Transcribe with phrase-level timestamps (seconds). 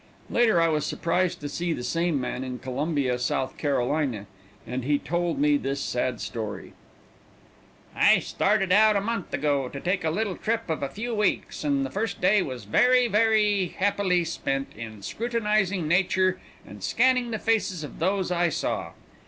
[0.31, 4.25] Later I was surprised to see the same man in Columbia, South Carolina,
[4.65, 6.73] and he then told me this sad story:
[7.95, 11.63] "I started out a month ago to take a little trip of a few weeks,
[11.63, 17.37] and the first day was very, very happily spent in scrutinizing nature and scanning the
[17.37, 18.93] faces of those I saw.